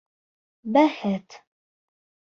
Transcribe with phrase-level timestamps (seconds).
[0.77, 1.39] Бәхет!